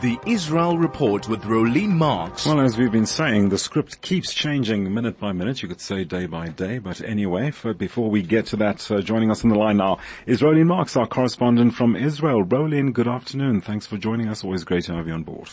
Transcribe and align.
The 0.00 0.18
Israel 0.26 0.78
Report 0.78 1.28
with 1.28 1.42
Rolene 1.42 1.90
Marks. 1.90 2.46
Well, 2.46 2.60
as 2.60 2.76
we've 2.76 2.90
been 2.90 3.06
saying, 3.06 3.50
the 3.50 3.58
script 3.58 4.00
keeps 4.00 4.32
changing 4.32 4.92
minute 4.92 5.18
by 5.18 5.32
minute. 5.32 5.62
You 5.62 5.68
could 5.68 5.80
say 5.80 6.04
day 6.04 6.26
by 6.26 6.48
day. 6.48 6.78
But 6.78 7.00
anyway, 7.02 7.50
for, 7.50 7.72
before 7.72 8.10
we 8.10 8.22
get 8.22 8.46
to 8.46 8.56
that, 8.56 8.90
uh, 8.90 9.00
joining 9.00 9.30
us 9.30 9.44
on 9.44 9.50
the 9.50 9.58
line 9.58 9.76
now 9.76 9.98
is 10.26 10.40
Rolene 10.40 10.66
Marks, 10.66 10.96
our 10.96 11.06
correspondent 11.06 11.74
from 11.74 11.94
Israel. 11.96 12.44
Rolene, 12.44 12.92
good 12.92 13.08
afternoon. 13.08 13.60
Thanks 13.60 13.86
for 13.86 13.96
joining 13.96 14.28
us. 14.28 14.42
Always 14.42 14.64
great 14.64 14.84
to 14.84 14.94
have 14.94 15.06
you 15.06 15.14
on 15.14 15.22
board. 15.22 15.50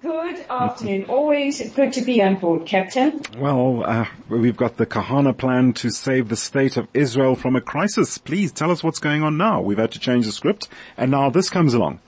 Good 0.00 0.46
afternoon. 0.48 1.04
Always 1.04 1.70
good 1.74 1.92
to 1.92 2.00
be 2.00 2.22
on 2.22 2.36
board, 2.36 2.64
Captain. 2.64 3.20
Well, 3.36 3.84
uh, 3.84 4.06
we've 4.30 4.56
got 4.56 4.78
the 4.78 4.86
Kahana 4.86 5.36
plan 5.36 5.74
to 5.74 5.90
save 5.90 6.30
the 6.30 6.36
state 6.36 6.78
of 6.78 6.88
Israel 6.94 7.36
from 7.36 7.54
a 7.54 7.60
crisis. 7.60 8.16
Please 8.16 8.50
tell 8.50 8.70
us 8.70 8.82
what's 8.82 8.98
going 8.98 9.22
on 9.22 9.36
now. 9.36 9.60
We've 9.60 9.78
had 9.78 9.92
to 9.92 9.98
change 9.98 10.24
the 10.24 10.32
script 10.32 10.68
and 10.96 11.10
now 11.10 11.28
this 11.28 11.50
comes 11.50 11.74
along. 11.74 12.00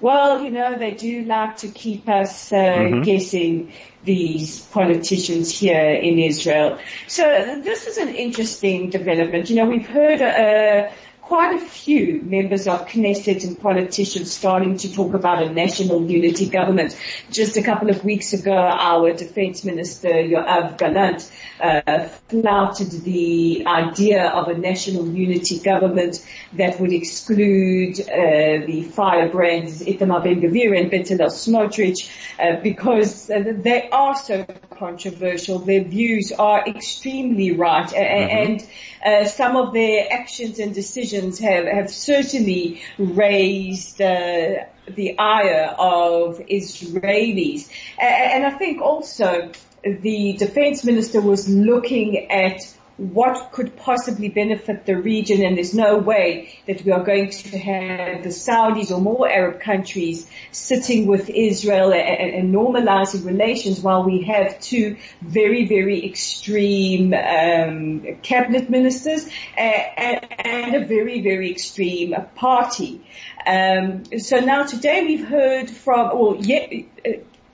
Well, 0.00 0.42
you 0.42 0.50
know, 0.50 0.78
they 0.78 0.92
do 0.92 1.24
like 1.24 1.56
to 1.58 1.68
keep 1.68 2.08
us 2.08 2.52
uh, 2.52 2.56
mm-hmm. 2.56 3.02
guessing 3.02 3.72
these 4.04 4.60
politicians 4.66 5.50
here 5.50 5.94
in 5.94 6.18
Israel. 6.18 6.78
So 7.08 7.22
this 7.62 7.86
is 7.86 7.98
an 7.98 8.08
interesting 8.08 8.90
development. 8.90 9.50
You 9.50 9.56
know, 9.56 9.66
we've 9.66 9.86
heard 9.86 10.22
uh, 10.22 10.90
quite 11.28 11.54
a 11.54 11.60
few 11.60 12.22
members 12.22 12.66
of 12.66 12.86
Knesset 12.86 13.44
and 13.44 13.60
politicians 13.60 14.32
starting 14.32 14.78
to 14.78 14.90
talk 14.90 15.12
about 15.12 15.42
a 15.42 15.52
national 15.52 16.10
unity 16.10 16.48
government. 16.48 16.98
Just 17.30 17.58
a 17.58 17.62
couple 17.62 17.90
of 17.90 18.02
weeks 18.02 18.32
ago, 18.32 18.56
our 18.56 19.12
defense 19.12 19.62
minister, 19.62 20.08
Yoav 20.08 20.78
Gallant, 20.78 21.30
uh, 21.60 22.08
flouted 22.30 22.90
the 23.04 23.62
idea 23.66 24.28
of 24.28 24.48
a 24.48 24.56
national 24.56 25.06
unity 25.06 25.58
government 25.58 26.26
that 26.54 26.80
would 26.80 26.94
exclude 26.94 28.00
uh, 28.00 28.64
the 28.66 28.88
firebrands 28.90 29.82
Itamar 29.82 30.24
Ben-Gvir 30.24 30.80
and 30.80 30.90
Bezalel 30.90 31.28
Smotrich 31.28 32.08
uh, 32.38 32.58
because 32.62 33.26
they 33.26 33.90
are 33.90 34.14
so 34.16 34.46
controversial. 34.78 35.58
Their 35.58 35.84
views 35.84 36.32
are 36.32 36.66
extremely 36.66 37.52
right 37.52 37.88
mm-hmm. 37.88 37.98
and 37.98 38.68
uh, 39.04 39.28
some 39.28 39.56
of 39.56 39.72
their 39.72 40.12
actions 40.12 40.58
and 40.58 40.74
decisions 40.74 41.38
have, 41.38 41.66
have 41.66 41.90
certainly 41.90 42.82
raised 42.98 44.00
uh, 44.00 44.64
the 44.86 45.18
ire 45.18 45.74
of 45.78 46.38
Israelis. 46.38 47.68
And 47.98 48.44
I 48.44 48.50
think 48.50 48.80
also 48.80 49.52
the 49.84 50.36
defense 50.38 50.84
minister 50.84 51.20
was 51.20 51.48
looking 51.48 52.30
at 52.30 52.60
what 52.98 53.52
could 53.52 53.76
possibly 53.76 54.28
benefit 54.28 54.84
the 54.84 54.96
region 54.96 55.44
and 55.44 55.56
there's 55.56 55.72
no 55.72 55.96
way 55.98 56.58
that 56.66 56.84
we 56.84 56.90
are 56.90 57.04
going 57.04 57.30
to 57.30 57.56
have 57.56 58.24
the 58.24 58.28
Saudis 58.28 58.90
or 58.90 59.00
more 59.00 59.30
Arab 59.30 59.60
countries 59.60 60.28
sitting 60.50 61.06
with 61.06 61.30
Israel 61.30 61.92
and, 61.92 62.34
and 62.34 62.52
normalizing 62.52 63.24
relations 63.24 63.80
while 63.80 64.02
we 64.02 64.22
have 64.22 64.58
two 64.60 64.96
very, 65.22 65.64
very 65.66 66.04
extreme 66.04 67.14
um, 67.14 68.16
cabinet 68.22 68.68
ministers 68.68 69.28
and, 69.56 70.26
and, 70.40 70.74
a 70.74 70.84
very, 70.84 71.22
very 71.22 71.52
extreme 71.52 72.16
party. 72.34 73.00
Um, 73.46 74.04
so 74.18 74.40
now 74.40 74.64
today 74.64 75.04
we've 75.04 75.26
heard 75.26 75.70
from, 75.70 76.18
well, 76.18 76.36
yeah, 76.40 76.66
uh, 77.06 77.10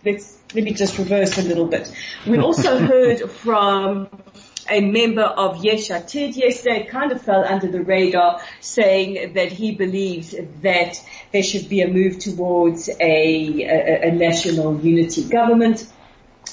let's, 0.06 0.38
let 0.54 0.64
me 0.64 0.72
just 0.72 0.96
reverse 0.98 1.36
a 1.36 1.42
little 1.42 1.66
bit. 1.66 1.92
We 2.26 2.38
also 2.38 2.78
heard 2.86 3.30
from 3.30 4.08
a 4.68 4.80
member 4.80 5.22
of 5.22 5.64
Yesh 5.64 5.88
Atid 5.88 6.36
yesterday 6.36 6.86
kind 6.86 7.12
of 7.12 7.22
fell 7.22 7.44
under 7.44 7.66
the 7.66 7.82
radar 7.82 8.40
saying 8.60 9.34
that 9.34 9.52
he 9.52 9.74
believes 9.74 10.34
that 10.62 10.96
there 11.32 11.42
should 11.42 11.68
be 11.68 11.80
a 11.82 11.88
move 11.88 12.18
towards 12.18 12.88
a, 12.88 12.94
a, 13.00 14.08
a 14.08 14.12
national 14.12 14.80
unity 14.80 15.24
government 15.24 15.86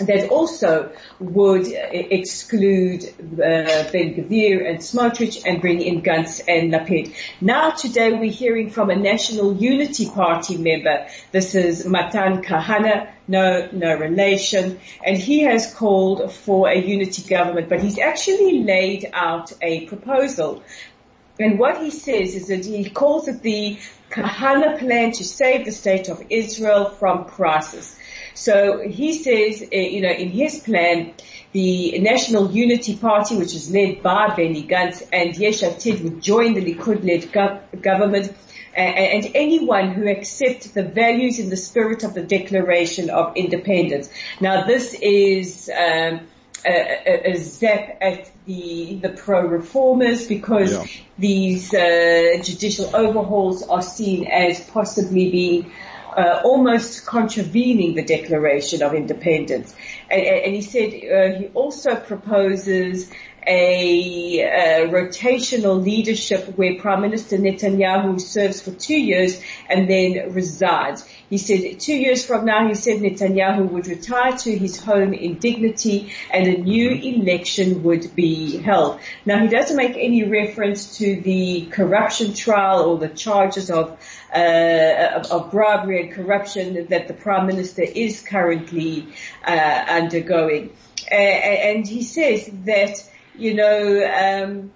that 0.08 0.30
also 0.30 0.92
would 1.20 1.68
exclude 1.68 3.04
uh, 3.04 3.90
Ben 3.92 4.16
Gvir 4.16 4.68
and 4.70 4.80
Smotrich 4.80 5.44
and 5.46 5.62
bring 5.62 5.82
in 5.82 6.02
Gantz 6.02 6.42
and 6.48 6.72
Lapid. 6.72 7.14
Now 7.40 7.72
today 7.72 8.12
we're 8.14 8.32
hearing 8.32 8.70
from 8.70 8.90
a 8.90 8.96
National 8.96 9.56
Unity 9.56 10.10
Party 10.10 10.58
member. 10.58 11.08
This 11.32 11.56
is 11.56 11.86
Matan 11.86 12.42
Kahana, 12.42 13.10
no, 13.28 13.70
no 13.72 13.96
relation, 13.98 14.80
and 15.06 15.18
he 15.18 15.42
has 15.42 15.74
called 15.74 16.32
for 16.32 16.70
a 16.70 16.76
unity 16.76 17.24
government, 17.28 17.70
but 17.70 17.82
he's 17.82 17.98
actually 17.98 18.64
laid 18.64 19.10
out 19.14 19.54
a 19.62 19.86
proposal. 19.88 20.64
And 21.40 21.58
what 21.58 21.82
he 21.82 21.90
says 21.90 22.36
is 22.36 22.48
that 22.48 22.66
he 22.66 22.90
calls 22.90 23.28
it 23.28 23.42
the 23.42 23.80
Kahana 24.12 24.78
plan 24.78 25.12
to 25.14 25.24
save 25.24 25.66
the 25.66 25.72
state 25.72 26.10
of 26.10 26.24
Israel 26.30 26.86
from 26.86 27.26
crisis. 27.26 27.98
So 28.34 28.88
he 28.88 29.14
says, 29.14 29.62
uh, 29.62 29.76
you 29.76 30.02
know, 30.02 30.12
in 30.12 30.30
his 30.30 30.60
plan, 30.60 31.14
the 31.52 32.00
National 32.00 32.52
Unity 32.52 32.96
Party, 32.96 33.36
which 33.36 33.54
is 33.54 33.72
led 33.72 34.02
by 34.02 34.36
Benny 34.36 34.64
Gantz 34.64 35.08
and 35.12 35.36
Yesh 35.36 35.62
Atid 35.62 36.02
would 36.04 36.22
join 36.22 36.54
the 36.54 36.62
Likud-led 36.62 37.24
gov- 37.32 37.82
government 37.82 38.34
and 38.74 39.30
anyone 39.36 39.92
who 39.92 40.08
accepts 40.08 40.68
the 40.72 40.84
values 40.84 41.40
and 41.40 41.52
the 41.52 41.58
spirit 41.58 42.04
of 42.04 42.14
the 42.14 42.22
Declaration 42.22 43.10
of 43.10 43.36
Independence. 43.36 44.10
Now 44.40 44.66
this 44.66 44.94
is 44.94 45.70
um, 45.70 46.22
a, 46.66 46.70
a, 46.70 47.32
a, 47.32 47.38
zap 47.38 47.98
at 48.02 48.32
the 48.46 49.00
the 49.02 49.10
pro-reformers 49.10 50.28
because 50.28 50.74
yeah. 50.74 51.02
these 51.18 51.74
uh, 51.74 52.42
judicial 52.44 52.96
overhauls 52.96 53.68
are 53.68 53.82
seen 53.82 54.28
as 54.28 54.62
possibly 54.70 55.32
being 55.32 55.72
uh, 56.18 56.42
almost 56.44 57.06
contravening 57.06 57.96
the 57.96 58.04
Declaration 58.04 58.82
of 58.84 58.94
Independence. 58.94 59.74
And, 60.10 60.22
and 60.22 60.56
he 60.56 60.62
said 60.62 60.90
uh, 60.90 61.38
he 61.40 61.48
also 61.54 61.96
proposes 61.96 63.10
a, 63.48 64.88
rotational 64.92 65.84
leadership 65.84 66.58
where 66.58 66.80
Prime 66.80 67.02
Minister 67.02 67.38
Netanyahu 67.38 68.20
serves 68.20 68.62
for 68.62 68.72
two 68.72 69.00
years 69.00 69.42
and 69.70 69.90
then 69.90 70.34
resigns. 70.34 71.08
He 71.30 71.38
said 71.38 71.80
two 71.80 71.96
years 71.96 72.26
from 72.26 72.46
now, 72.46 72.68
he 72.68 72.76
said 72.76 73.00
Netanyahu 73.00 73.70
would 73.70 73.88
retire 73.88 74.38
to 74.38 74.58
his 74.58 74.80
home 74.80 75.14
in 75.14 75.40
dignity 75.40 76.14
and 76.32 76.48
a 76.48 76.58
new 76.58 76.92
election 76.92 77.84
would 77.84 78.16
be 78.16 78.58
held. 78.58 79.00
Now 79.26 79.40
he 79.40 79.48
doesn't 79.48 79.78
make 79.78 79.96
any 79.96 80.24
reference 80.24 80.98
to 80.98 81.22
the 81.22 81.68
corruption 81.72 82.34
trial 82.34 82.82
or 82.82 82.98
the 82.98 83.10
charges 83.10 83.72
of, 83.72 83.98
uh, 84.36 85.10
of, 85.16 85.32
of 85.32 85.52
bribery 85.52 86.02
and 86.04 86.12
corruption 86.12 86.88
that 86.90 87.08
the 87.08 87.14
Prime 87.14 87.48
Minister 87.48 87.84
is 87.84 88.22
currently 88.22 89.08
uh, 89.46 89.52
undergoing. 89.88 90.72
Uh, 91.12 91.16
and 91.16 91.88
he 91.88 92.04
says 92.04 92.50
that, 92.66 93.11
you 93.36 93.54
know, 93.54 94.04
um, 94.06 94.72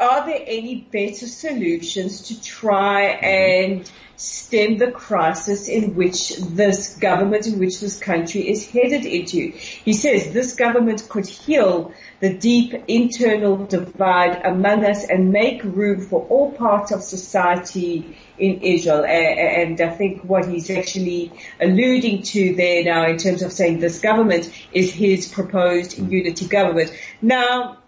are 0.00 0.26
there 0.26 0.42
any 0.46 0.76
better 0.76 1.26
solutions 1.26 2.28
to 2.28 2.40
try 2.40 3.02
and 3.02 3.90
stem 4.16 4.78
the 4.78 4.90
crisis 4.90 5.68
in 5.68 5.94
which 5.94 6.36
this 6.38 6.96
government, 6.96 7.46
in 7.46 7.58
which 7.58 7.80
this 7.80 7.98
country 7.98 8.48
is 8.48 8.68
headed 8.68 9.04
into? 9.04 9.50
He 9.50 9.92
says 9.92 10.32
this 10.32 10.54
government 10.54 11.08
could 11.08 11.26
heal 11.26 11.92
the 12.20 12.34
deep 12.34 12.74
internal 12.86 13.66
divide 13.66 14.40
among 14.44 14.84
us 14.84 15.04
and 15.04 15.32
make 15.32 15.62
room 15.64 16.00
for 16.00 16.26
all 16.28 16.52
parts 16.52 16.92
of 16.92 17.02
society 17.02 18.16
in 18.38 18.60
Israel. 18.62 19.04
And 19.04 19.80
I 19.80 19.90
think 19.90 20.22
what 20.22 20.46
he's 20.46 20.70
actually 20.70 21.32
alluding 21.60 22.22
to 22.22 22.54
there 22.54 22.84
now 22.84 23.06
in 23.06 23.18
terms 23.18 23.42
of 23.42 23.52
saying 23.52 23.80
this 23.80 24.00
government 24.00 24.48
is 24.72 24.92
his 24.92 25.26
proposed 25.26 25.98
unity 25.98 26.46
government. 26.46 26.92
Now, 27.20 27.78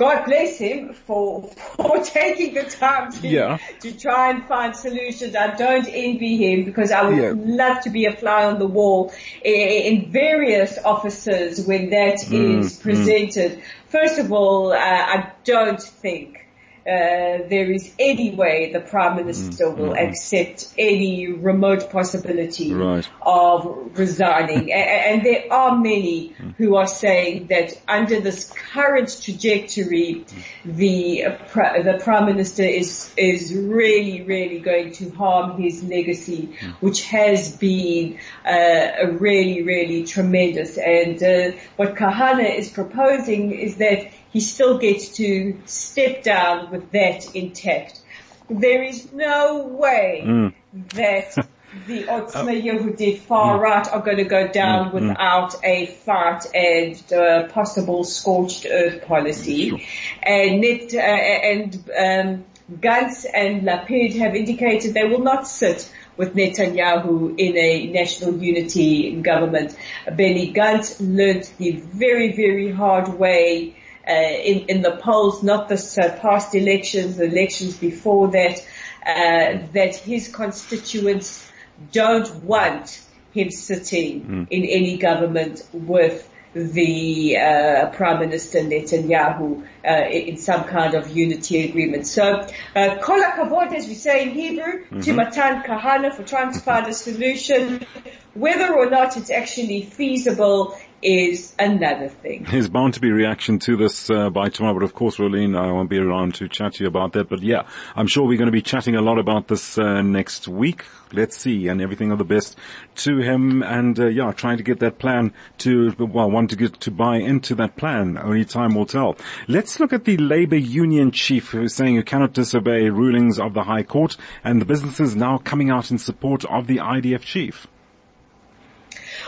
God 0.00 0.24
bless 0.24 0.56
him 0.56 0.94
for, 0.94 1.42
for 1.76 2.02
taking 2.02 2.54
the 2.54 2.62
time 2.62 3.12
to, 3.12 3.28
yeah. 3.28 3.58
to 3.80 3.92
try 3.92 4.30
and 4.30 4.42
find 4.46 4.74
solutions. 4.74 5.36
I 5.36 5.54
don't 5.54 5.86
envy 5.86 6.38
him 6.38 6.64
because 6.64 6.90
I 6.90 7.06
would 7.06 7.18
yeah. 7.18 7.34
love 7.36 7.82
to 7.82 7.90
be 7.90 8.06
a 8.06 8.12
fly 8.16 8.46
on 8.46 8.58
the 8.58 8.66
wall 8.66 9.12
in, 9.44 10.10
various 10.10 10.78
offices 10.82 11.66
when 11.66 11.90
that 11.90 12.16
mm, 12.20 12.60
is 12.60 12.78
mm. 12.78 12.82
presented. 12.82 13.58
Mm. 13.58 13.62
First 13.88 14.18
of 14.18 14.32
all, 14.32 14.72
uh, 14.72 14.78
I 14.78 15.32
don't 15.44 15.82
think 15.82 16.46
uh, 16.86 17.44
there 17.48 17.70
is 17.70 17.92
any 17.98 18.34
way 18.34 18.72
the 18.72 18.80
Prime 18.80 19.16
Minister 19.16 19.66
mm, 19.66 19.76
will 19.76 19.92
mm, 19.92 20.08
accept 20.08 20.72
any 20.78 21.28
remote 21.28 21.90
possibility 21.90 22.72
right. 22.72 23.06
of 23.20 23.98
resigning. 23.98 24.72
and, 24.72 25.20
and, 25.20 25.26
there 25.26 25.52
are 25.52 25.76
many 25.76 26.30
mm. 26.30 26.54
who 26.56 26.76
are 26.76 26.86
saying 26.86 27.48
that 27.48 27.78
under 27.86 28.20
this 28.20 28.50
current 28.72 29.14
trajectory, 29.22 30.24
the, 30.64 31.24
uh, 31.26 31.82
the 31.82 32.00
Prime 32.02 32.24
Minister 32.24 32.62
is, 32.62 33.12
is 33.18 33.54
really, 33.54 34.22
really 34.22 34.60
going 34.60 34.92
to 34.92 35.10
harm 35.10 35.60
his 35.60 35.84
legacy, 35.84 36.56
mm. 36.60 36.72
which 36.80 37.02
has 37.02 37.54
been 37.56 38.18
uh, 38.46 39.06
really, 39.18 39.62
really 39.62 40.04
tremendous. 40.04 40.78
And 40.78 41.22
uh, 41.22 41.56
what 41.76 41.94
Kahana 41.94 42.56
is 42.58 42.70
proposing 42.70 43.52
is 43.52 43.76
that 43.76 44.10
he 44.32 44.40
still 44.40 44.78
gets 44.78 45.16
to 45.16 45.60
step 45.66 46.22
down 46.22 46.70
with 46.70 46.90
that 46.92 47.34
intact. 47.34 48.00
There 48.48 48.82
is 48.82 49.12
no 49.12 49.66
way 49.66 50.22
mm. 50.24 50.54
that 50.94 51.34
the 51.86 52.04
Otzma 52.04 52.60
Yehudit 52.60 53.18
far 53.20 53.58
mm. 53.58 53.62
right 53.62 53.88
are 53.88 54.00
going 54.00 54.16
to 54.16 54.24
go 54.24 54.48
down 54.48 54.86
mm, 54.86 54.90
mm. 54.90 55.08
without 55.08 55.54
a 55.64 55.86
fight 55.86 56.46
and 56.54 57.12
uh, 57.12 57.48
possible 57.48 58.04
scorched 58.04 58.66
earth 58.70 59.06
policy. 59.06 59.86
And 60.22 60.60
net, 60.60 60.94
uh, 60.94 60.98
and 60.98 61.74
um, 61.96 62.44
Gantz 62.80 63.24
and 63.32 63.62
Lapid 63.62 64.16
have 64.18 64.36
indicated 64.36 64.94
they 64.94 65.04
will 65.04 65.22
not 65.22 65.46
sit 65.46 65.92
with 66.16 66.34
Netanyahu 66.34 67.34
in 67.38 67.56
a 67.56 67.86
national 67.86 68.36
unity 68.36 69.16
government. 69.20 69.76
Benny 70.06 70.52
Gantz 70.52 70.98
learnt 71.00 71.52
the 71.58 71.72
very, 71.72 72.32
very 72.32 72.70
hard 72.70 73.08
way 73.18 73.74
uh, 74.10 74.12
in, 74.12 74.66
in 74.68 74.82
the 74.82 74.96
polls, 74.96 75.42
not 75.42 75.68
the 75.68 75.76
uh, 76.02 76.20
past 76.20 76.54
elections, 76.54 77.16
the 77.16 77.24
elections 77.24 77.76
before 77.76 78.28
that, 78.28 78.58
uh, 79.06 79.66
that 79.72 79.96
his 79.96 80.28
constituents 80.28 81.48
don't 81.92 82.44
want 82.44 83.00
him 83.32 83.50
sitting 83.50 84.22
mm. 84.22 84.46
in 84.50 84.64
any 84.64 84.98
government 84.98 85.62
with 85.72 86.28
the 86.52 87.36
uh, 87.36 87.90
Prime 87.90 88.18
Minister 88.18 88.58
Netanyahu 88.60 89.64
uh, 89.84 90.08
in 90.10 90.36
some 90.36 90.64
kind 90.64 90.94
of 90.94 91.16
unity 91.16 91.68
agreement. 91.68 92.06
So, 92.06 92.46
uh, 92.74 92.98
kol 93.00 93.22
hakavod, 93.22 93.72
as 93.72 93.86
we 93.86 93.94
say 93.94 94.24
in 94.24 94.30
Hebrew, 94.30 94.84
mm-hmm. 94.84 95.00
to 95.00 95.12
Matan 95.12 95.62
Kahana 95.62 96.12
for 96.12 96.24
trying 96.24 96.52
to 96.52 96.58
find 96.58 96.88
a 96.88 96.94
solution. 96.94 97.86
Whether 98.34 98.74
or 98.74 98.90
not 98.90 99.16
it's 99.16 99.30
actually 99.30 99.82
feasible 99.82 100.76
is 101.02 101.54
another 101.58 102.08
thing. 102.08 102.46
There's 102.50 102.68
bound 102.68 102.94
to 102.94 103.00
be 103.00 103.10
reaction 103.10 103.58
to 103.60 103.76
this 103.76 104.10
uh, 104.10 104.30
by 104.30 104.48
tomorrow, 104.48 104.74
but 104.74 104.82
of 104.82 104.94
course, 104.94 105.16
Rolene, 105.16 105.58
I 105.58 105.72
won't 105.72 105.88
be 105.88 105.98
around 105.98 106.34
to 106.36 106.48
chat 106.48 106.74
to 106.74 106.84
you 106.84 106.88
about 106.88 107.12
that. 107.12 107.28
But 107.28 107.42
yeah, 107.42 107.66
I'm 107.96 108.06
sure 108.06 108.26
we're 108.26 108.38
going 108.38 108.46
to 108.46 108.52
be 108.52 108.62
chatting 108.62 108.96
a 108.96 109.00
lot 109.00 109.18
about 109.18 109.48
this 109.48 109.78
uh, 109.78 110.02
next 110.02 110.48
week. 110.48 110.84
Let's 111.12 111.36
see, 111.36 111.68
and 111.68 111.80
everything 111.80 112.12
of 112.12 112.18
the 112.18 112.24
best 112.24 112.56
to 112.96 113.18
him, 113.18 113.62
and 113.62 113.98
uh, 113.98 114.06
yeah, 114.06 114.32
trying 114.32 114.58
to 114.58 114.62
get 114.62 114.78
that 114.80 114.98
plan 114.98 115.32
to 115.58 115.94
well, 115.98 116.30
want 116.30 116.50
to 116.50 116.56
get 116.56 116.80
to 116.80 116.90
buy 116.90 117.16
into 117.16 117.54
that 117.56 117.76
plan. 117.76 118.18
Only 118.18 118.44
time 118.44 118.74
will 118.74 118.86
tell. 118.86 119.16
Let's 119.48 119.80
look 119.80 119.92
at 119.92 120.04
the 120.04 120.16
Labour 120.18 120.56
Union 120.56 121.10
chief 121.10 121.50
who's 121.50 121.74
saying 121.74 121.94
you 121.94 122.04
cannot 122.04 122.32
disobey 122.32 122.90
rulings 122.90 123.38
of 123.38 123.54
the 123.54 123.64
High 123.64 123.82
Court, 123.82 124.16
and 124.44 124.60
the 124.60 124.66
businesses 124.66 125.16
now 125.16 125.38
coming 125.38 125.70
out 125.70 125.90
in 125.90 125.98
support 125.98 126.44
of 126.44 126.66
the 126.66 126.76
IDF 126.76 127.22
chief. 127.22 127.66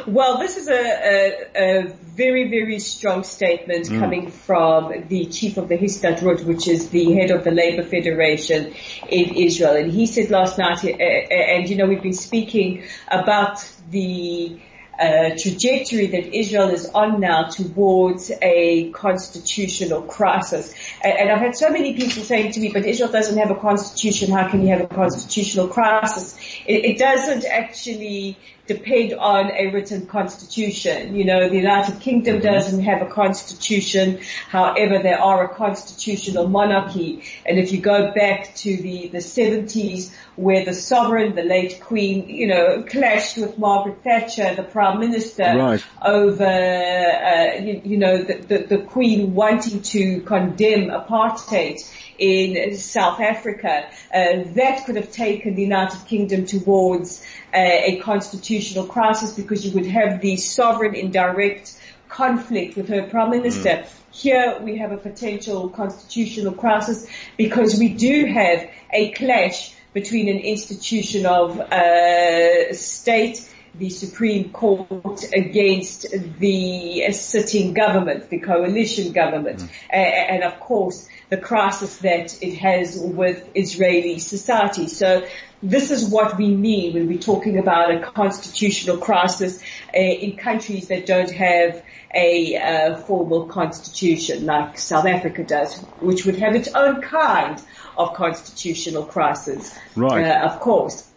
Well, 0.06 0.38
this 0.38 0.56
is 0.56 0.68
a, 0.68 0.74
a, 0.74 1.80
a 1.80 1.82
very, 2.16 2.48
very 2.50 2.78
strong 2.78 3.24
statement 3.24 3.86
mm. 3.86 3.98
coming 3.98 4.30
from 4.30 5.06
the 5.08 5.26
chief 5.26 5.56
of 5.56 5.68
the 5.68 5.76
Histadrut, 5.76 6.44
which 6.44 6.68
is 6.68 6.90
the 6.90 7.12
head 7.12 7.30
of 7.30 7.44
the 7.44 7.50
Labour 7.50 7.82
Federation 7.82 8.74
in 9.08 9.34
Israel. 9.34 9.76
And 9.76 9.90
he 9.90 10.06
said 10.06 10.30
last 10.30 10.58
night, 10.58 10.84
and 10.84 11.68
you 11.68 11.76
know, 11.76 11.86
we've 11.86 12.02
been 12.02 12.12
speaking 12.12 12.84
about 13.10 13.66
the 13.90 14.60
uh, 14.98 15.30
trajectory 15.38 16.06
that 16.06 16.34
Israel 16.36 16.68
is 16.68 16.86
on 16.90 17.18
now 17.18 17.44
towards 17.44 18.30
a 18.42 18.90
constitutional 18.90 20.02
crisis. 20.02 20.74
And, 21.02 21.12
and, 21.12 21.30
I've 21.30 21.40
had 21.40 21.56
so 21.56 21.70
many 21.70 21.94
people 21.94 22.22
saying 22.22 22.52
to 22.52 22.60
me, 22.60 22.70
but 22.72 22.84
Israel 22.84 23.10
doesn't 23.10 23.38
have 23.38 23.50
a 23.50 23.54
constitution, 23.54 24.30
how 24.30 24.48
can 24.48 24.62
you 24.62 24.68
have 24.68 24.82
a 24.82 24.86
constitutional 24.86 25.68
crisis? 25.68 26.38
It, 26.66 26.84
it 26.84 26.98
doesn't 26.98 27.44
actually 27.46 28.36
depend 28.72 29.14
on 29.14 29.50
a 29.50 29.69
written 29.69 30.06
constitution. 30.06 31.14
You 31.14 31.24
know, 31.24 31.48
the 31.48 31.56
United 31.56 32.00
Kingdom 32.00 32.36
mm-hmm. 32.36 32.44
doesn't 32.44 32.82
have 32.82 33.02
a 33.02 33.06
constitution. 33.06 34.20
However, 34.48 34.98
they 35.02 35.12
are 35.12 35.44
a 35.44 35.54
constitutional 35.54 36.48
monarchy. 36.48 37.24
And 37.44 37.58
if 37.58 37.72
you 37.72 37.80
go 37.80 38.12
back 38.12 38.54
to 38.56 38.76
the, 38.76 39.08
the 39.08 39.19
70s 39.19 40.12
where 40.36 40.64
the 40.64 40.74
sovereign, 40.74 41.34
the 41.34 41.42
late 41.42 41.80
queen, 41.80 42.28
you 42.28 42.46
know, 42.46 42.82
clashed 42.82 43.36
with 43.36 43.58
Margaret 43.58 44.02
Thatcher, 44.02 44.54
the 44.54 44.62
prime 44.62 45.00
minister, 45.00 45.44
right. 45.44 45.84
over, 46.02 46.44
uh, 46.44 47.60
you, 47.60 47.82
you, 47.84 47.96
know, 47.98 48.22
the, 48.22 48.34
the, 48.34 48.58
the 48.58 48.78
queen 48.78 49.34
wanting 49.34 49.82
to 49.82 50.20
condemn 50.22 50.88
apartheid 50.88 51.80
in 52.19 52.76
South 52.76 53.20
Africa, 53.20 53.84
uh, 54.14 54.44
that 54.54 54.84
could 54.86 54.96
have 54.96 55.10
taken 55.10 55.54
the 55.54 55.62
United 55.62 56.06
Kingdom 56.06 56.46
towards 56.46 57.24
a 57.54 58.00
constitutional 58.02 58.87
crisis 58.87 59.32
because 59.32 59.64
you 59.66 59.72
would 59.72 59.87
have 59.87 60.20
the 60.20 60.37
sovereign 60.37 60.94
in 60.94 61.10
direct 61.10 61.78
conflict 62.08 62.76
with 62.76 62.88
her 62.88 63.02
prime 63.08 63.31
minister. 63.31 63.69
Mm. 63.69 63.88
Here 64.10 64.58
we 64.60 64.76
have 64.76 64.93
a 64.93 64.99
potential 64.99 65.70
constitutional 65.70 66.52
crisis 66.52 67.06
because 67.37 67.78
we 67.78 67.88
do 67.88 68.26
have 68.26 68.69
a 68.90 69.10
clash 69.12 69.75
between 69.94 70.28
an 70.28 70.38
institution 70.38 71.26
of 71.26 71.58
uh, 71.60 72.72
state 72.75 73.49
the 73.74 73.90
Supreme 73.90 74.50
Court 74.50 75.24
against 75.34 76.06
the 76.38 77.12
sitting 77.12 77.72
government, 77.72 78.28
the 78.28 78.38
coalition 78.38 79.12
government, 79.12 79.60
mm. 79.60 79.69
and 79.90 80.42
of 80.42 80.60
course 80.60 81.08
the 81.30 81.38
crisis 81.38 81.96
that 81.98 82.42
it 82.42 82.56
has 82.58 82.98
with 82.98 83.48
Israeli 83.54 84.19
society. 84.19 84.88
So 84.88 85.26
this 85.62 85.90
is 85.90 86.04
what 86.04 86.36
we 86.36 86.48
mean 86.54 86.92
when 86.92 87.06
we're 87.06 87.19
talking 87.19 87.58
about 87.58 87.90
a 87.94 88.00
constitutional 88.00 88.98
crisis 88.98 89.62
uh, 89.94 89.98
in 89.98 90.36
countries 90.36 90.88
that 90.88 91.06
don't 91.06 91.30
have 91.30 91.82
a 92.14 92.56
uh, 92.56 92.96
formal 92.96 93.46
constitution 93.46 94.44
like 94.44 94.78
South 94.78 95.06
Africa 95.06 95.44
does, 95.44 95.78
which 96.00 96.26
would 96.26 96.36
have 96.36 96.54
its 96.54 96.69
own 96.74 97.00
kind 97.00 97.62
of 97.96 98.14
constitutional 98.14 99.04
crisis, 99.04 99.74
right. 99.96 100.26
Uh, 100.26 100.48
of 100.50 100.60
course. 100.60 101.08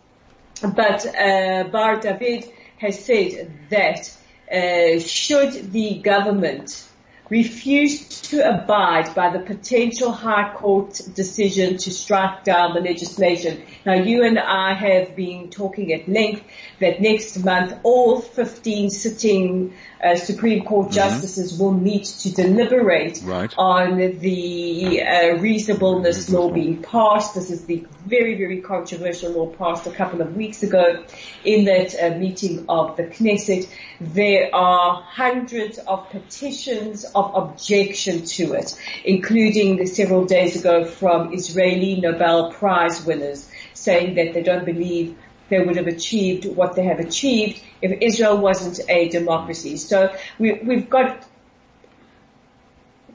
But 0.62 1.06
uh, 1.06 1.66
Bar 1.66 2.00
David 2.00 2.46
has 2.78 3.04
said 3.04 3.52
that 3.70 4.12
uh, 4.52 5.00
should 5.00 5.72
the 5.72 6.00
government 6.00 6.88
refused 7.30 8.26
to 8.26 8.48
abide 8.48 9.14
by 9.16 9.32
the 9.32 9.40
potential 9.40 10.12
High 10.12 10.54
Court 10.54 11.02
decision 11.14 11.78
to 11.78 11.92
strike 11.92 12.44
down 12.44 12.74
the 12.74 12.82
legislation. 12.82 13.64
Now 13.86 13.94
you 13.94 14.24
and 14.24 14.38
I 14.38 14.74
have 14.74 15.16
been 15.16 15.50
talking 15.50 15.92
at 15.94 16.08
length 16.08 16.44
that 16.80 17.02
next 17.02 17.44
month 17.44 17.80
all 17.84 18.22
15 18.22 18.90
sitting 18.90 19.74
uh, 20.04 20.16
Supreme 20.16 20.66
Court 20.66 20.88
mm-hmm. 20.88 20.96
justices 20.96 21.58
will 21.58 21.74
meet 21.74 22.06
to 22.06 22.32
deliberate 22.32 23.22
right. 23.24 23.54
on 23.58 23.98
the 23.98 25.02
uh, 25.02 25.38
reasonableness 25.38 26.30
law 26.30 26.52
being 26.52 26.82
passed. 26.82 27.34
This 27.34 27.50
is 27.50 27.66
the 27.66 27.86
very, 28.06 28.36
very 28.36 28.62
controversial 28.62 29.32
law 29.32 29.48
passed 29.48 29.88
a 29.88 29.92
couple 29.92 30.22
of 30.22 30.36
weeks 30.36 30.62
ago 30.62 31.04
in 31.44 31.66
that 31.66 31.96
uh, 31.96 32.18
meeting 32.18 32.66
of 32.70 32.98
the 32.98 33.04
Knesset. 33.04 33.68
There 34.00 34.54
are 34.54 35.02
hundreds 35.02 35.80
of 35.80 36.10
petitions 36.10 37.06
of 37.16 37.34
objection 37.34 38.26
to 38.26 38.54
it, 38.54 38.78
including 39.04 39.86
several 39.88 40.26
days 40.26 40.60
ago 40.60 40.86
from 40.86 41.34
Israeli 41.34 42.00
Nobel 42.00 42.52
Prize 42.52 43.06
winners 43.06 43.50
saying 43.74 44.16
that 44.16 44.34
they 44.34 44.44
don't 44.44 44.66
believe 44.66 45.18
they 45.50 45.60
would 45.60 45.76
have 45.76 45.88
achieved 45.88 46.46
what 46.46 46.76
they 46.76 46.84
have 46.84 47.00
achieved 47.00 47.62
if 47.82 47.98
Israel 48.02 48.38
wasn't 48.38 48.80
a 48.90 49.10
democracy. 49.10 49.78
So 49.78 50.14
we, 50.40 50.54
we've 50.54 50.90
got 50.90 51.26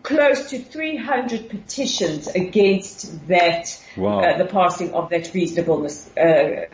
close 0.02 0.50
to 0.50 0.58
300 0.58 1.48
petitions 1.50 2.28
against 2.28 3.28
that, 3.28 3.82
wow. 3.96 4.20
uh, 4.20 4.38
the 4.38 4.46
passing 4.46 4.92
of 4.94 5.10
that 5.10 5.32
reasonableness 5.34 6.16
uh, 6.16 6.66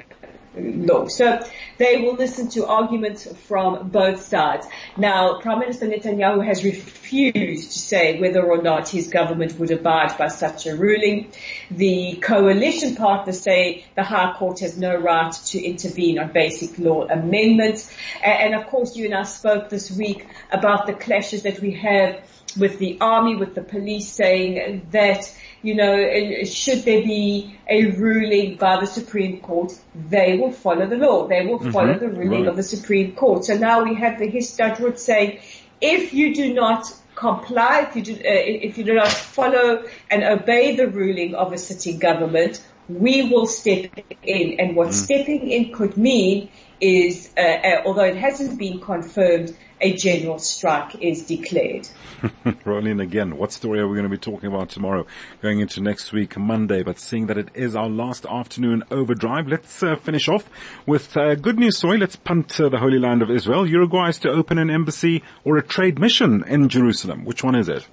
law. 0.57 1.07
So 1.09 1.41
they 1.79 1.99
will 1.99 2.15
listen 2.15 2.49
to 2.51 2.67
arguments 2.67 3.27
from 3.47 3.89
both 3.89 4.23
sides. 4.23 4.67
Now, 4.97 5.41
Prime 5.41 5.59
Minister 5.59 5.87
Netanyahu 5.87 6.45
has 6.45 6.65
refused 6.65 7.73
to 7.73 7.79
say 7.79 8.21
whether 8.21 8.43
or 8.43 8.63
not 8.63 8.89
his 8.89 9.09
government 9.09 9.59
would 9.59 9.71
abide 9.71 10.17
by 10.19 10.29
such 10.29 10.67
a 10.67 10.77
ruling. 10.77 11.33
The 11.71 12.19
coalition 12.23 12.97
partners 12.97 13.41
say 13.41 13.85
the 13.95 14.03
High 14.03 14.35
Court 14.39 14.61
has 14.61 14.79
no 14.79 14.97
right 14.97 15.33
to 15.33 15.63
intervene 15.63 16.19
on 16.19 16.33
basic 16.33 16.79
law 16.79 17.07
amendments. 17.07 17.95
And, 18.25 18.55
of 18.55 18.67
course, 18.67 18.97
you 18.97 19.07
and 19.07 19.15
I 19.15 19.25
spoke 19.25 19.69
this 19.69 19.91
week 19.91 20.27
about 20.51 20.87
the 20.87 20.95
clashes 20.95 21.43
that 21.43 21.61
we 21.61 21.73
have 21.73 22.23
with 22.57 22.79
the 22.79 22.99
army, 23.01 23.37
with 23.37 23.55
the 23.55 23.63
police 23.63 24.09
saying 24.09 24.89
that 24.91 25.33
you 25.67 25.75
know, 25.75 26.45
should 26.45 26.85
there 26.85 27.03
be 27.03 27.59
a 27.69 27.87
ruling 27.87 28.55
by 28.55 28.79
the 28.79 28.87
Supreme 28.87 29.41
Court, 29.41 29.73
they 29.95 30.37
will 30.39 30.53
follow 30.53 30.87
the 30.87 30.97
law. 30.97 31.27
They 31.27 31.45
will 31.45 31.59
follow 31.73 31.95
mm-hmm. 31.95 32.05
the 32.05 32.09
ruling 32.09 32.43
right. 32.43 32.49
of 32.49 32.57
the 32.57 32.63
Supreme 32.63 33.17
Court. 33.17 33.45
So 33.45 33.57
now 33.57 33.83
we 33.83 33.97
have 33.97 34.21
the 34.21 34.31
Histadrut 34.31 34.97
saying, 34.97 35.41
if 35.81 36.15
you 36.15 36.37
do 36.37 36.55
not 36.55 36.87
comply, 37.17 37.89
if 37.89 37.97
you 37.97 38.03
do, 38.03 38.13
uh, 38.13 38.19
if 38.23 38.79
you 38.79 38.85
do 38.85 38.95
not 38.95 39.09
follow 39.09 39.83
and 40.09 40.23
obey 40.23 40.77
the 40.77 40.87
ruling 40.87 41.35
of 41.35 41.53
a 41.53 41.59
sitting 41.59 41.99
government, 41.99 42.65
we 42.89 43.29
will 43.29 43.47
step 43.47 43.91
in. 44.23 44.61
And 44.61 44.77
what 44.77 44.89
mm. 44.89 44.93
stepping 44.93 45.51
in 45.51 45.73
could 45.73 45.97
mean 45.97 46.49
is, 46.81 47.33
uh, 47.37 47.41
uh, 47.41 47.83
although 47.87 48.05
it 48.05 48.17
hasn't 48.17 48.57
been 48.57 48.81
confirmed, 48.81 49.57
a 49.81 49.95
general 49.95 50.39
strike 50.39 51.03
is 51.03 51.27
declared. 51.27 51.89
Rolling 52.65 53.01
again. 53.01 53.37
What 53.37 53.53
story 53.53 53.81
are 53.81 53.89
we 53.89 53.95
going 53.97 54.09
to 54.09 54.17
be 54.17 54.19
talking 54.19 54.53
about 54.53 54.71
tomorrow? 54.71 55.07
Going 55.43 55.61
into 55.61 55.83
next 55.83 56.13
week, 56.13 56.37
Monday, 56.39 56.83
but 56.83 56.99
seeing 56.99 57.27
that 57.27 57.39
it 57.39 57.49
is 57.55 57.77
our 57.77 57.89
last 57.89 58.25
afternoon 58.27 58.85
overdrive, 58.91 59.49
let's 59.49 59.83
uh, 59.83 59.97
finish 59.97 60.29
off 60.29 60.49
with 60.87 61.17
uh, 61.17 61.35
good 61.35 61.59
news 61.59 61.79
story. 61.79 61.99
Let's 61.99 62.17
punt 62.17 62.59
uh, 62.61 62.69
the 62.69 62.79
Holy 62.79 62.99
Land 62.99 63.23
of 63.23 63.31
Israel. 63.31 63.67
Uruguay 63.67 64.09
is 64.09 64.19
to 64.21 64.31
open 64.31 64.59
an 64.59 64.71
embassy 64.71 65.23
or 65.45 65.57
a 65.57 65.63
trade 65.63 65.99
mission 65.99 66.43
in 66.45 66.69
Jerusalem. 66.69 67.25
Which 67.25 67.45
one 67.45 67.55
is 67.55 67.69
it? 67.69 67.87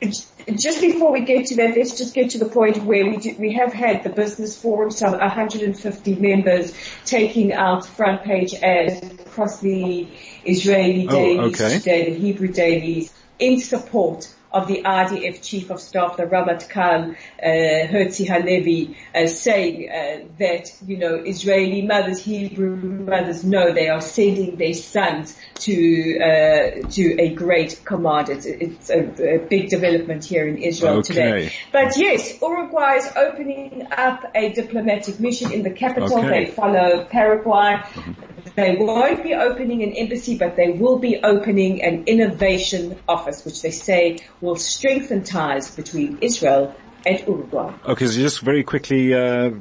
Just 0.00 0.80
before 0.80 1.12
we 1.12 1.20
get 1.20 1.46
to 1.46 1.56
that, 1.56 1.76
let's 1.76 1.98
just 1.98 2.14
get 2.14 2.30
to 2.30 2.38
the 2.38 2.46
point 2.46 2.82
where 2.84 3.06
we 3.06 3.16
do, 3.16 3.34
we 3.38 3.52
have 3.54 3.72
had 3.72 4.04
the 4.04 4.10
business 4.10 4.60
forum, 4.60 4.90
some 4.90 5.12
150 5.12 6.14
members 6.16 6.72
taking 7.04 7.52
out 7.52 7.86
front 7.86 8.22
page 8.22 8.54
ads 8.54 9.02
across 9.20 9.60
the 9.60 10.08
Israeli 10.44 11.06
oh, 11.08 11.10
dailies, 11.10 11.60
okay. 11.60 11.78
today, 11.78 12.10
the 12.10 12.18
Hebrew 12.18 12.48
dailies, 12.48 13.12
in 13.38 13.60
support 13.60 14.32
of 14.50 14.66
the 14.66 14.82
IDF 14.82 15.42
Chief 15.42 15.70
of 15.70 15.80
Staff, 15.80 16.16
the 16.16 16.24
Ramatkal, 16.24 17.14
uh, 17.14 17.46
Herzi 17.46 18.26
Halevi, 18.26 18.96
uh, 19.14 19.26
saying 19.26 19.90
uh, 19.90 20.28
that, 20.38 20.70
you 20.86 20.96
know, 20.96 21.16
Israeli 21.16 21.82
mothers, 21.82 22.24
Hebrew 22.24 22.76
mothers 22.76 23.44
know 23.44 23.72
they 23.72 23.88
are 23.88 24.00
sending 24.00 24.56
their 24.56 24.74
sons 24.74 25.36
to, 25.56 26.18
uh, 26.18 26.88
to 26.88 27.20
a 27.20 27.34
great 27.34 27.82
command. 27.84 28.30
It's, 28.30 28.46
it's 28.46 28.90
a, 28.90 29.36
a, 29.36 29.38
big 29.48 29.68
development 29.70 30.24
here 30.24 30.46
in 30.46 30.58
Israel 30.58 30.98
okay. 30.98 31.14
today. 31.14 31.52
But 31.72 31.96
yes, 31.96 32.40
Uruguay 32.40 32.96
is 32.96 33.12
opening 33.16 33.86
up 33.90 34.24
a 34.34 34.52
diplomatic 34.52 35.20
mission 35.20 35.52
in 35.52 35.62
the 35.62 35.70
capital. 35.70 36.18
Okay. 36.18 36.44
They 36.44 36.50
follow 36.50 37.04
Paraguay. 37.04 37.76
Mm-hmm. 37.76 38.27
They 38.58 38.74
won't 38.74 39.22
be 39.22 39.34
opening 39.34 39.84
an 39.84 39.92
embassy, 39.92 40.36
but 40.36 40.56
they 40.56 40.70
will 40.70 40.98
be 40.98 41.20
opening 41.22 41.80
an 41.80 42.02
innovation 42.06 42.98
office, 43.06 43.44
which 43.44 43.62
they 43.62 43.70
say 43.70 44.18
will 44.40 44.56
strengthen 44.56 45.22
ties 45.22 45.76
between 45.76 46.18
Israel 46.22 46.74
and 47.06 47.20
Uruguay. 47.20 47.72
Okay, 47.86 48.06
so 48.08 48.14
just 48.14 48.40
very 48.40 48.64
quickly, 48.64 49.14
uh, 49.14 49.52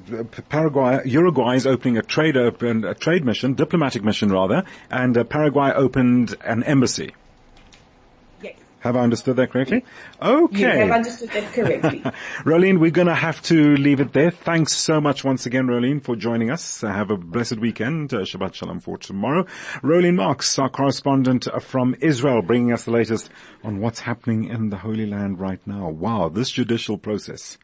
Paraguay, 0.49 1.01
Uruguay 1.05 1.57
is 1.57 1.67
opening 1.67 1.99
a 1.99 2.01
trade, 2.01 2.37
open, 2.37 2.85
a 2.85 2.95
trade 2.95 3.23
mission, 3.23 3.53
diplomatic 3.53 4.03
mission 4.03 4.31
rather, 4.31 4.63
and 4.89 5.15
uh, 5.15 5.23
Paraguay 5.25 5.73
opened 5.75 6.35
an 6.43 6.63
embassy. 6.63 7.13
Have 8.79 8.95
I 8.95 8.99
understood 9.01 9.37
that 9.37 9.51
correctly? 9.51 9.83
Okay. 10.21 10.59
You 10.59 10.67
have 10.67 10.91
understood 10.91 11.29
that 11.31 11.51
correctly. 11.51 11.99
Rolene, 12.45 12.79
we're 12.79 12.91
going 12.91 13.07
to 13.07 13.15
have 13.15 13.41
to 13.43 13.75
leave 13.75 13.99
it 13.99 14.13
there. 14.13 14.29
Thanks 14.29 14.75
so 14.75 15.01
much 15.01 15.23
once 15.23 15.45
again, 15.45 15.65
Rolene, 15.65 16.01
for 16.03 16.15
joining 16.15 16.51
us. 16.51 16.83
Uh, 16.83 16.91
have 16.91 17.09
a 17.09 17.17
blessed 17.17 17.57
weekend. 17.57 18.13
Uh, 18.13 18.19
Shabbat 18.19 18.53
Shalom 18.53 18.79
for 18.79 18.97
tomorrow. 18.97 19.45
Rolene 19.81 20.15
Marks, 20.15 20.59
our 20.59 20.69
correspondent 20.69 21.47
from 21.61 21.95
Israel, 22.01 22.41
bringing 22.41 22.71
us 22.71 22.85
the 22.85 22.91
latest 22.91 23.29
on 23.63 23.79
what's 23.79 24.01
happening 24.01 24.45
in 24.45 24.69
the 24.69 24.77
Holy 24.77 25.07
Land 25.07 25.39
right 25.39 25.65
now. 25.65 25.89
Wow, 25.89 26.29
this 26.29 26.51
judicial 26.51 26.97
process. 26.97 27.57